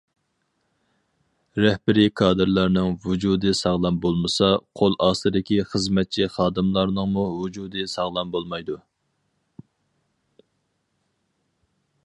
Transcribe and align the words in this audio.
رەھبىرىي 1.63 2.09
كادىرلارنىڭ 2.21 2.95
ۋۇجۇدى 3.03 3.51
ساغلام 3.59 3.99
بولمىسا، 4.05 4.49
قول 4.81 4.97
ئاستىدىكى 5.07 5.59
خىزمەتچى 5.73 6.27
خادىملارنىڭمۇ 6.37 7.27
ۋۇجۇدى 7.41 7.85
ساغلام 7.95 8.33
بولمايدۇ. 8.37 8.79